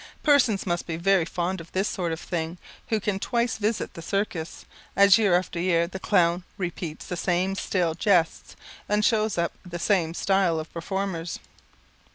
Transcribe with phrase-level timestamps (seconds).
[0.23, 2.57] Persons must be very fond of this sort of thing
[2.87, 7.53] who can twice visit the circus, as year after year the clown repeats the same
[7.53, 8.55] stale jests,
[8.89, 11.39] and shows up the same style of performers.